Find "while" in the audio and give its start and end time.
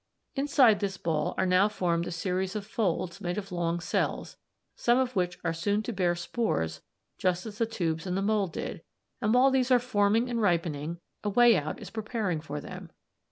9.31-9.51